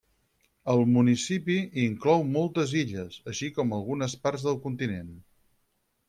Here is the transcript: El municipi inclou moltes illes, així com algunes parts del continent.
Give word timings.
El 0.71 0.79
municipi 0.93 1.57
inclou 1.81 2.23
moltes 2.37 2.73
illes, 2.79 3.17
així 3.33 3.49
com 3.57 3.75
algunes 3.77 4.15
parts 4.23 4.47
del 4.47 4.57
continent. 4.65 5.13